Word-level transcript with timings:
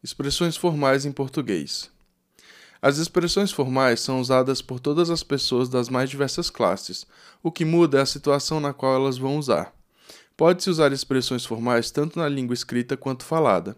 Expressões 0.00 0.56
formais 0.56 1.04
em 1.04 1.10
português. 1.10 1.90
As 2.80 2.98
expressões 2.98 3.50
formais 3.50 3.98
são 3.98 4.20
usadas 4.20 4.62
por 4.62 4.78
todas 4.78 5.10
as 5.10 5.24
pessoas 5.24 5.68
das 5.68 5.88
mais 5.88 6.08
diversas 6.08 6.48
classes. 6.48 7.04
O 7.42 7.50
que 7.50 7.64
muda 7.64 7.98
é 7.98 8.02
a 8.02 8.06
situação 8.06 8.60
na 8.60 8.72
qual 8.72 8.94
elas 8.94 9.18
vão 9.18 9.36
usar. 9.36 9.74
Pode-se 10.36 10.70
usar 10.70 10.92
expressões 10.92 11.44
formais 11.44 11.90
tanto 11.90 12.16
na 12.16 12.28
língua 12.28 12.54
escrita 12.54 12.96
quanto 12.96 13.24
falada. 13.24 13.76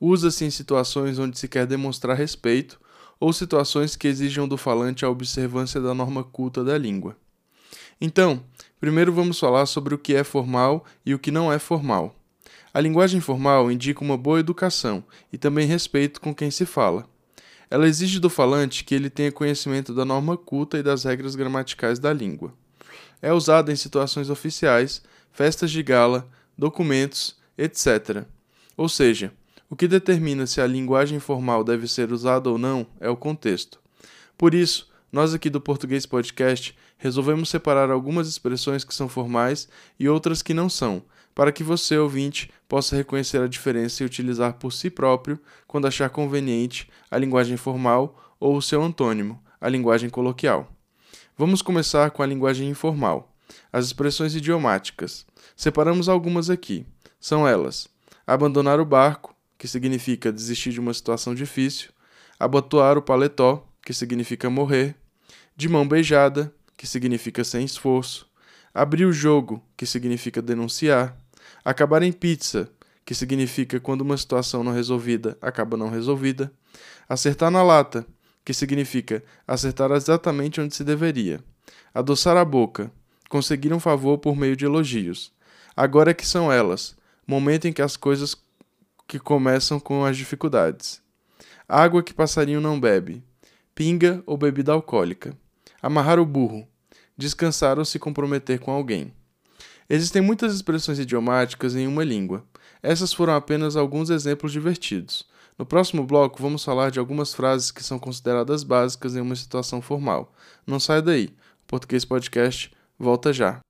Usa-se 0.00 0.44
em 0.44 0.50
situações 0.50 1.18
onde 1.18 1.36
se 1.36 1.48
quer 1.48 1.66
demonstrar 1.66 2.16
respeito 2.16 2.80
ou 3.18 3.32
situações 3.32 3.96
que 3.96 4.06
exijam 4.06 4.46
do 4.46 4.56
falante 4.56 5.04
a 5.04 5.10
observância 5.10 5.80
da 5.80 5.92
norma 5.92 6.22
culta 6.22 6.62
da 6.62 6.78
língua. 6.78 7.16
Então, 8.00 8.40
primeiro 8.78 9.12
vamos 9.12 9.40
falar 9.40 9.66
sobre 9.66 9.96
o 9.96 9.98
que 9.98 10.14
é 10.14 10.22
formal 10.22 10.84
e 11.04 11.12
o 11.12 11.18
que 11.18 11.32
não 11.32 11.52
é 11.52 11.58
formal. 11.58 12.15
A 12.76 12.80
linguagem 12.82 13.22
formal 13.22 13.72
indica 13.72 14.04
uma 14.04 14.18
boa 14.18 14.38
educação 14.38 15.02
e 15.32 15.38
também 15.38 15.66
respeito 15.66 16.20
com 16.20 16.34
quem 16.34 16.50
se 16.50 16.66
fala. 16.66 17.08
Ela 17.70 17.88
exige 17.88 18.20
do 18.20 18.28
falante 18.28 18.84
que 18.84 18.94
ele 18.94 19.08
tenha 19.08 19.32
conhecimento 19.32 19.94
da 19.94 20.04
norma 20.04 20.36
culta 20.36 20.76
e 20.76 20.82
das 20.82 21.04
regras 21.04 21.34
gramaticais 21.34 21.98
da 21.98 22.12
língua. 22.12 22.52
É 23.22 23.32
usada 23.32 23.72
em 23.72 23.76
situações 23.76 24.28
oficiais, 24.28 25.00
festas 25.32 25.70
de 25.70 25.82
gala, 25.82 26.28
documentos, 26.58 27.38
etc. 27.56 28.26
Ou 28.76 28.90
seja, 28.90 29.32
o 29.70 29.74
que 29.74 29.88
determina 29.88 30.46
se 30.46 30.60
a 30.60 30.66
linguagem 30.66 31.18
formal 31.18 31.64
deve 31.64 31.88
ser 31.88 32.12
usada 32.12 32.50
ou 32.50 32.58
não 32.58 32.86
é 33.00 33.08
o 33.08 33.16
contexto. 33.16 33.80
Por 34.36 34.52
isso, 34.52 34.86
nós 35.10 35.32
aqui 35.32 35.48
do 35.48 35.62
Português 35.62 36.04
Podcast 36.04 36.76
resolvemos 36.98 37.48
separar 37.48 37.90
algumas 37.90 38.28
expressões 38.28 38.84
que 38.84 38.94
são 38.94 39.08
formais 39.08 39.66
e 39.98 40.10
outras 40.10 40.42
que 40.42 40.52
não 40.52 40.68
são, 40.68 41.02
para 41.36 41.52
que 41.52 41.62
você, 41.62 41.98
ouvinte, 41.98 42.50
possa 42.66 42.96
reconhecer 42.96 43.42
a 43.42 43.46
diferença 43.46 44.02
e 44.02 44.06
utilizar 44.06 44.54
por 44.54 44.72
si 44.72 44.88
próprio, 44.88 45.38
quando 45.66 45.86
achar 45.86 46.08
conveniente, 46.08 46.88
a 47.10 47.18
linguagem 47.18 47.58
formal 47.58 48.34
ou 48.40 48.56
o 48.56 48.62
seu 48.62 48.82
antônimo, 48.82 49.38
a 49.60 49.68
linguagem 49.68 50.08
coloquial. 50.08 50.66
Vamos 51.36 51.60
começar 51.60 52.10
com 52.10 52.22
a 52.22 52.26
linguagem 52.26 52.70
informal, 52.70 53.36
as 53.70 53.84
expressões 53.84 54.34
idiomáticas. 54.34 55.26
Separamos 55.54 56.08
algumas 56.08 56.48
aqui. 56.48 56.86
São 57.20 57.46
elas: 57.46 57.86
abandonar 58.26 58.80
o 58.80 58.86
barco, 58.86 59.36
que 59.58 59.68
significa 59.68 60.32
desistir 60.32 60.70
de 60.70 60.80
uma 60.80 60.94
situação 60.94 61.34
difícil, 61.34 61.90
abotoar 62.40 62.96
o 62.96 63.02
paletó, 63.02 63.68
que 63.84 63.92
significa 63.92 64.48
morrer, 64.48 64.96
de 65.54 65.68
mão 65.68 65.86
beijada, 65.86 66.50
que 66.78 66.86
significa 66.86 67.44
sem 67.44 67.62
esforço, 67.62 68.26
abrir 68.72 69.04
o 69.04 69.12
jogo, 69.12 69.62
que 69.76 69.84
significa 69.84 70.40
denunciar, 70.40 71.14
Acabar 71.64 72.02
em 72.02 72.12
pizza, 72.12 72.68
que 73.04 73.14
significa 73.14 73.78
quando 73.78 74.00
uma 74.00 74.16
situação 74.16 74.64
não 74.64 74.72
resolvida 74.72 75.38
acaba 75.40 75.76
não 75.76 75.88
resolvida. 75.88 76.52
Acertar 77.08 77.50
na 77.50 77.62
lata, 77.62 78.04
que 78.44 78.52
significa 78.52 79.22
acertar 79.46 79.90
exatamente 79.92 80.60
onde 80.60 80.74
se 80.74 80.84
deveria. 80.84 81.40
Adoçar 81.94 82.36
a 82.36 82.44
boca, 82.44 82.90
conseguir 83.28 83.72
um 83.72 83.80
favor 83.80 84.18
por 84.18 84.36
meio 84.36 84.56
de 84.56 84.64
elogios. 84.64 85.32
Agora 85.76 86.14
que 86.14 86.26
são 86.26 86.50
elas, 86.52 86.96
momento 87.26 87.66
em 87.66 87.72
que 87.72 87.82
as 87.82 87.96
coisas 87.96 88.36
que 89.06 89.18
começam 89.18 89.78
com 89.78 90.04
as 90.04 90.16
dificuldades. 90.16 91.00
Água 91.68 92.02
que 92.02 92.14
passarinho 92.14 92.60
não 92.60 92.78
bebe. 92.78 93.22
Pinga 93.74 94.22
ou 94.26 94.36
bebida 94.36 94.72
alcoólica. 94.72 95.36
Amarrar 95.82 96.18
o 96.18 96.26
burro. 96.26 96.66
Descansar 97.16 97.78
ou 97.78 97.84
se 97.84 97.98
comprometer 97.98 98.58
com 98.58 98.70
alguém. 98.70 99.12
Existem 99.88 100.20
muitas 100.20 100.54
expressões 100.54 100.98
idiomáticas 100.98 101.76
em 101.76 101.86
uma 101.86 102.02
língua. 102.02 102.44
Essas 102.82 103.12
foram 103.12 103.34
apenas 103.34 103.76
alguns 103.76 104.10
exemplos 104.10 104.52
divertidos. 104.52 105.24
No 105.58 105.64
próximo 105.64 106.04
bloco, 106.04 106.42
vamos 106.42 106.64
falar 106.64 106.90
de 106.90 106.98
algumas 106.98 107.32
frases 107.32 107.70
que 107.70 107.82
são 107.82 107.98
consideradas 107.98 108.62
básicas 108.62 109.16
em 109.16 109.20
uma 109.20 109.36
situação 109.36 109.80
formal. 109.80 110.32
Não 110.66 110.78
saia 110.78 111.00
daí. 111.00 111.26
O 111.64 111.66
Português 111.66 112.04
Podcast 112.04 112.70
volta 112.98 113.32
já. 113.32 113.60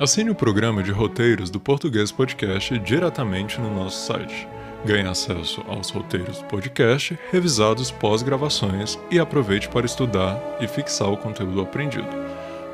Assine 0.00 0.30
o 0.30 0.34
programa 0.34 0.82
de 0.82 0.90
roteiros 0.90 1.50
do 1.50 1.60
Português 1.60 2.10
Podcast 2.10 2.76
diretamente 2.80 3.60
no 3.60 3.72
nosso 3.72 4.06
site. 4.06 4.48
Ganhe 4.84 5.06
acesso 5.06 5.62
aos 5.68 5.88
roteiros 5.90 6.38
do 6.38 6.44
podcast, 6.46 7.18
revisados 7.30 7.90
pós-gravações 7.90 8.98
e 9.10 9.20
aproveite 9.20 9.68
para 9.68 9.86
estudar 9.86 10.38
e 10.60 10.66
fixar 10.66 11.10
o 11.10 11.16
conteúdo 11.16 11.60
aprendido. 11.60 12.23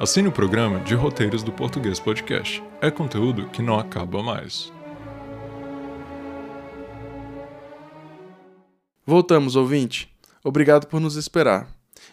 Assine 0.01 0.29
o 0.29 0.33
programa 0.33 0.81
de 0.81 0.95
roteiros 0.95 1.43
do 1.43 1.53
Português 1.53 2.01
Podcast. 2.01 2.63
É 2.81 2.91
conteúdo 2.91 3.51
que 3.51 3.61
não 3.61 3.79
acaba 3.79 4.23
mais. 4.23 4.73
Voltamos, 9.05 9.57
ouvinte. 9.57 10.11
Obrigado 10.43 10.87
por 10.87 11.03
nos 11.03 11.17
esperar. 11.17 11.69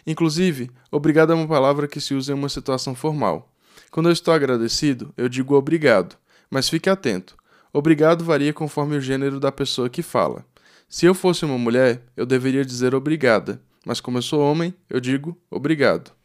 Inclusive, 0.06 0.70
obrigado 0.90 1.32
é 1.32 1.34
uma 1.34 1.48
palavra 1.48 1.88
que 1.88 1.98
se 1.98 2.12
usa 2.12 2.32
em 2.32 2.34
uma 2.34 2.50
situação 2.50 2.94
formal. 2.94 3.50
Quando 3.90 4.10
eu 4.10 4.12
estou 4.12 4.34
agradecido, 4.34 5.10
eu 5.16 5.26
digo 5.26 5.54
obrigado, 5.54 6.14
mas 6.50 6.68
fique 6.68 6.90
atento. 6.90 7.38
Obrigado 7.72 8.22
varia 8.22 8.52
conforme 8.52 8.98
o 8.98 9.00
gênero 9.00 9.40
da 9.40 9.50
pessoa 9.50 9.88
que 9.88 10.02
fala. 10.02 10.44
Se 10.90 11.06
eu 11.06 11.14
fosse 11.14 11.46
uma 11.46 11.56
mulher, 11.56 12.02
eu 12.14 12.26
deveria 12.26 12.66
dizer 12.66 12.94
obrigada, 12.94 13.62
mas 13.82 13.98
como 13.98 14.18
eu 14.18 14.22
sou 14.22 14.42
homem, 14.42 14.74
eu 14.90 15.00
digo 15.00 15.34
obrigado. 15.50 16.17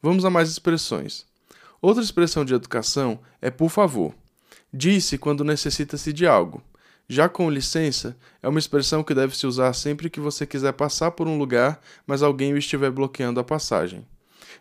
Vamos 0.00 0.24
a 0.24 0.30
mais 0.30 0.48
expressões. 0.48 1.26
Outra 1.82 2.02
expressão 2.02 2.44
de 2.44 2.54
educação 2.54 3.18
é 3.42 3.50
por 3.50 3.68
favor. 3.68 4.14
Disse 4.72 5.18
quando 5.18 5.42
necessita-se 5.42 6.12
de 6.12 6.26
algo. 6.26 6.62
Já 7.08 7.28
com 7.28 7.50
licença, 7.50 8.16
é 8.42 8.48
uma 8.48 8.58
expressão 8.58 9.02
que 9.02 9.14
deve 9.14 9.36
se 9.36 9.46
usar 9.46 9.72
sempre 9.72 10.10
que 10.10 10.20
você 10.20 10.46
quiser 10.46 10.72
passar 10.72 11.10
por 11.12 11.26
um 11.26 11.38
lugar, 11.38 11.80
mas 12.06 12.22
alguém 12.22 12.52
o 12.52 12.58
estiver 12.58 12.90
bloqueando 12.90 13.40
a 13.40 13.44
passagem. 13.44 14.06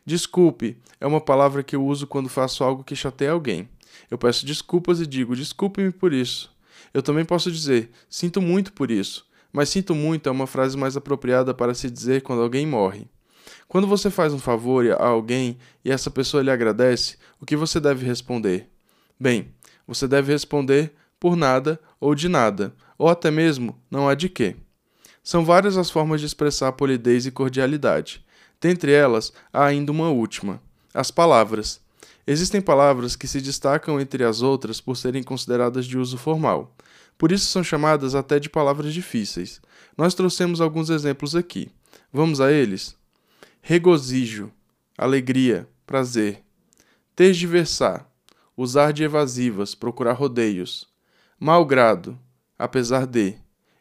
Desculpe 0.05 0.77
é 0.99 1.05
uma 1.05 1.21
palavra 1.21 1.61
que 1.61 1.75
eu 1.75 1.85
uso 1.85 2.07
quando 2.07 2.29
faço 2.29 2.63
algo 2.63 2.83
que 2.83 2.95
chateia 2.95 3.31
alguém. 3.31 3.67
Eu 4.09 4.17
peço 4.17 4.45
desculpas 4.45 5.01
e 5.01 5.05
digo 5.05 5.35
desculpe-me 5.35 5.91
por 5.91 6.13
isso. 6.13 6.49
Eu 6.93 7.03
também 7.03 7.25
posso 7.25 7.51
dizer 7.51 7.91
sinto 8.09 8.41
muito 8.41 8.71
por 8.73 8.89
isso, 8.89 9.27
mas 9.51 9.69
sinto 9.69 9.93
muito 9.93 10.29
é 10.29 10.31
uma 10.31 10.47
frase 10.47 10.77
mais 10.77 10.95
apropriada 10.95 11.53
para 11.53 11.73
se 11.73 11.91
dizer 11.91 12.21
quando 12.21 12.41
alguém 12.41 12.65
morre. 12.65 13.07
Quando 13.67 13.85
você 13.85 14.09
faz 14.09 14.33
um 14.33 14.39
favor 14.39 14.89
a 14.91 15.05
alguém 15.05 15.57
e 15.83 15.91
essa 15.91 16.09
pessoa 16.09 16.41
lhe 16.41 16.49
agradece, 16.49 17.17
o 17.39 17.45
que 17.45 17.55
você 17.55 17.79
deve 17.79 18.05
responder? 18.05 18.69
Bem, 19.19 19.53
você 19.85 20.07
deve 20.07 20.31
responder 20.31 20.93
por 21.19 21.35
nada 21.35 21.79
ou 21.99 22.15
de 22.15 22.29
nada, 22.29 22.73
ou 22.97 23.09
até 23.09 23.29
mesmo 23.29 23.77
não 23.91 24.07
há 24.07 24.15
de 24.15 24.29
quê. 24.29 24.55
São 25.21 25.43
várias 25.43 25.75
as 25.75 25.89
formas 25.89 26.21
de 26.21 26.27
expressar 26.27 26.71
polidez 26.71 27.25
e 27.25 27.31
cordialidade. 27.31 28.25
Dentre 28.61 28.93
elas, 28.93 29.33
há 29.51 29.65
ainda 29.65 29.91
uma 29.91 30.09
última: 30.09 30.61
as 30.93 31.11
palavras. 31.11 31.81
Existem 32.25 32.61
palavras 32.61 33.15
que 33.15 33.27
se 33.27 33.41
destacam 33.41 33.99
entre 33.99 34.23
as 34.23 34.41
outras 34.41 34.79
por 34.79 34.95
serem 34.95 35.23
consideradas 35.23 35.85
de 35.85 35.97
uso 35.97 36.17
formal. 36.17 36.75
Por 37.17 37.31
isso 37.31 37.47
são 37.47 37.63
chamadas 37.63 38.15
até 38.15 38.39
de 38.39 38.49
palavras 38.49 38.93
difíceis. 38.93 39.61
Nós 39.97 40.13
trouxemos 40.13 40.61
alguns 40.61 40.89
exemplos 40.89 41.35
aqui. 41.35 41.69
Vamos 42.11 42.39
a 42.39 42.51
eles? 42.51 42.95
Regozijo, 43.69 44.49
alegria, 44.97 45.67
prazer, 45.85 46.41
tergiversar, 47.13 48.09
usar 48.55 48.93
de 48.93 49.03
evasivas, 49.03 49.75
procurar 49.75 50.13
rodeios, 50.13 50.87
mau 51.37 51.65
grado, 51.65 52.17
apesar 52.57 53.05
de, 53.05 53.35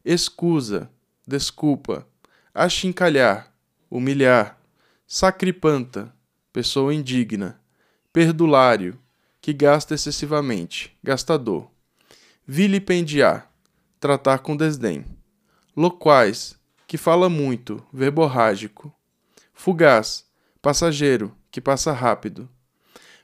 escusa, 0.05 0.91
desculpa, 1.25 2.05
achincalhar, 2.53 3.55
humilhar, 3.89 4.61
sacripanta, 5.07 6.13
pessoa 6.53 6.93
indigna, 6.93 7.61
perdulário, 8.13 8.99
que 9.41 9.53
gasta 9.53 9.95
excessivamente, 9.95 10.99
gastador, 11.01 11.71
vilipendiar, 12.45 13.49
tratar 14.01 14.41
com 14.41 14.57
desdém, 14.57 15.05
loquaz, 15.77 16.59
que 16.89 16.99
fala 16.99 17.29
muito, 17.29 17.87
verborrágico, 17.93 18.93
fugaz, 19.57 20.25
passageiro, 20.63 21.35
que 21.51 21.61
passa 21.61 21.93
rápido. 21.93 22.49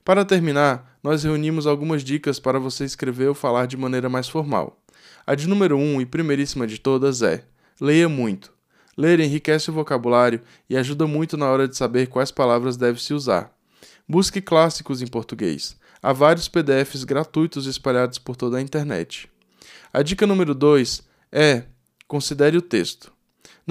Para 0.05 0.25
terminar, 0.25 0.99
nós 1.01 1.23
reunimos 1.23 1.67
algumas 1.67 2.03
dicas 2.03 2.41
para 2.41 2.59
você 2.59 2.85
escrever 2.85 3.29
ou 3.29 3.35
falar 3.35 3.67
de 3.67 3.77
maneira 3.77 4.09
mais 4.09 4.29
formal. 4.29 4.83
A 5.25 5.37
de 5.37 5.47
número 5.47 5.77
1 5.77 5.81
um, 5.81 6.01
e 6.01 6.07
primeiríssima 6.07 6.67
de 6.67 6.79
todas 6.79 7.23
é: 7.23 7.45
leia 7.81 8.09
muito. 8.09 8.53
Ler 8.97 9.21
enriquece 9.21 9.71
o 9.71 9.73
vocabulário 9.73 10.41
e 10.69 10.77
ajuda 10.77 11.07
muito 11.07 11.37
na 11.37 11.49
hora 11.49 11.69
de 11.69 11.77
saber 11.77 12.09
quais 12.09 12.31
palavras 12.31 12.77
deve-se 12.77 13.15
usar. 13.15 13.55
Busque 14.09 14.41
clássicos 14.41 15.01
em 15.01 15.07
português. 15.07 15.77
Há 16.03 16.13
vários 16.13 16.49
PDFs 16.49 17.05
gratuitos 17.05 17.67
espalhados 17.67 18.19
por 18.19 18.37
toda 18.37 18.59
a 18.59 18.61
internet. 18.61 19.31
A 19.93 20.03
dica 20.03 20.27
número 20.27 20.55
2 20.55 21.03
é: 21.31 21.65
considere 22.09 22.57
o 22.57 22.63
texto. 22.63 23.13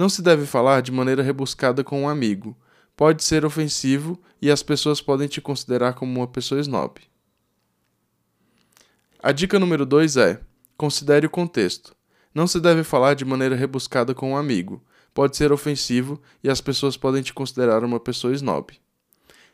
Não 0.02 0.08
se 0.08 0.20
deve 0.20 0.46
falar 0.46 0.82
de 0.82 0.90
maneira 0.90 1.22
rebuscada 1.22 1.84
com 1.84 2.02
um 2.02 2.08
amigo. 2.08 2.56
Pode 2.96 3.22
ser 3.22 3.44
ofensivo 3.44 4.20
e 4.40 4.50
as 4.50 4.60
pessoas 4.60 5.00
podem 5.00 5.28
te 5.28 5.40
considerar 5.40 5.92
como 5.92 6.18
uma 6.18 6.26
pessoa 6.26 6.60
snob. 6.60 7.00
A 9.22 9.30
dica 9.30 9.60
número 9.60 9.86
2 9.86 10.16
é: 10.16 10.40
considere 10.76 11.28
o 11.28 11.30
contexto. 11.30 11.94
Não 12.34 12.48
se 12.48 12.58
deve 12.58 12.82
falar 12.82 13.14
de 13.14 13.24
maneira 13.24 13.54
rebuscada 13.54 14.12
com 14.12 14.32
um 14.32 14.36
amigo. 14.36 14.82
Pode 15.14 15.36
ser 15.36 15.52
ofensivo 15.52 16.20
e 16.42 16.50
as 16.50 16.60
pessoas 16.60 16.96
podem 16.96 17.22
te 17.22 17.32
considerar 17.32 17.84
uma 17.84 18.00
pessoa 18.00 18.34
snob. 18.34 18.72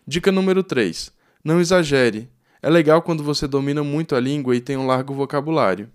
Dica 0.07 0.33
número 0.33 0.63
3: 0.63 1.13
não 1.45 1.61
exagere. 1.61 2.27
É 2.63 2.71
legal 2.71 3.03
quando 3.03 3.23
você 3.23 3.47
domina 3.47 3.85
muito 3.85 4.17
a 4.17 4.21
língua 4.21 4.57
e 4.57 4.63
tem 4.63 4.79
um 4.79 4.87
largo 4.87 5.13
vocabulário. 5.13 5.91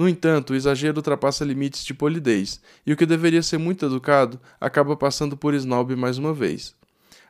No 0.00 0.08
entanto, 0.08 0.54
o 0.54 0.56
exagero 0.56 0.96
ultrapassa 0.96 1.44
limites 1.44 1.84
de 1.84 1.92
polidez, 1.92 2.58
e 2.86 2.92
o 2.94 2.96
que 2.96 3.04
deveria 3.04 3.42
ser 3.42 3.58
muito 3.58 3.84
educado 3.84 4.40
acaba 4.58 4.96
passando 4.96 5.36
por 5.36 5.52
snob 5.52 5.94
mais 5.94 6.16
uma 6.16 6.32
vez. 6.32 6.74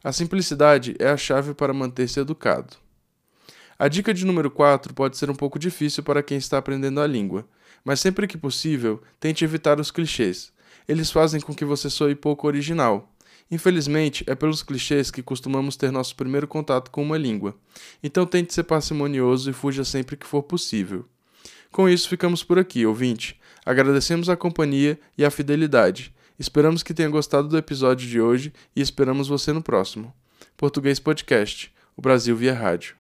A 0.04 0.12
simplicidade 0.12 0.94
é 1.00 1.08
a 1.08 1.16
chave 1.16 1.52
para 1.52 1.74
manter-se 1.74 2.20
educado. 2.20 2.76
A 3.76 3.88
dica 3.88 4.14
de 4.14 4.24
número 4.24 4.48
4 4.52 4.94
pode 4.94 5.16
ser 5.16 5.28
um 5.28 5.34
pouco 5.34 5.58
difícil 5.58 6.04
para 6.04 6.22
quem 6.22 6.38
está 6.38 6.58
aprendendo 6.58 7.00
a 7.00 7.08
língua, 7.08 7.44
mas 7.84 7.98
sempre 7.98 8.28
que 8.28 8.38
possível, 8.38 9.02
tente 9.18 9.44
evitar 9.44 9.80
os 9.80 9.90
clichês. 9.90 10.52
Eles 10.86 11.10
fazem 11.10 11.40
com 11.40 11.52
que 11.52 11.64
você 11.64 11.90
soe 11.90 12.14
pouco 12.14 12.46
original. 12.46 13.12
Infelizmente, 13.50 14.22
é 14.28 14.36
pelos 14.36 14.62
clichês 14.62 15.10
que 15.10 15.24
costumamos 15.24 15.74
ter 15.74 15.90
nosso 15.90 16.14
primeiro 16.14 16.46
contato 16.46 16.92
com 16.92 17.02
uma 17.02 17.18
língua. 17.18 17.52
Então 18.00 18.24
tente 18.24 18.54
ser 18.54 18.62
parcimonioso 18.62 19.50
e 19.50 19.52
fuja 19.52 19.82
sempre 19.82 20.16
que 20.16 20.24
for 20.24 20.44
possível. 20.44 21.04
Com 21.72 21.88
isso, 21.88 22.08
ficamos 22.08 22.42
por 22.42 22.58
aqui, 22.58 22.84
ouvinte. 22.84 23.40
Agradecemos 23.64 24.28
a 24.28 24.36
companhia 24.36 24.98
e 25.16 25.24
a 25.24 25.30
fidelidade. 25.30 26.12
Esperamos 26.38 26.82
que 26.82 26.94
tenha 26.94 27.08
gostado 27.08 27.48
do 27.48 27.58
episódio 27.58 28.08
de 28.08 28.20
hoje 28.20 28.52
e 28.74 28.80
esperamos 28.80 29.28
você 29.28 29.52
no 29.52 29.62
próximo. 29.62 30.12
Português 30.56 30.98
Podcast, 30.98 31.72
o 31.96 32.02
Brasil 32.02 32.34
via 32.34 32.54
rádio. 32.54 32.99